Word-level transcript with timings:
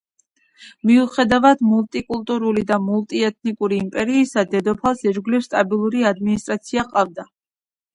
მიუხედავად 0.91 1.61
მულტიკულტურული 1.73 2.65
და 2.73 2.81
მულტიეთნიკური 2.87 3.81
იმპერიისა, 3.85 4.49
დედოფალს 4.57 5.09
ირგვლივ 5.13 5.49
სტაბილური 5.53 6.07
ადმინისტრაცია 6.15 6.93
ჰყავდა. 6.93 7.33